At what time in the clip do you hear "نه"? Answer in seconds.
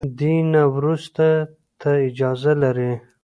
0.53-0.63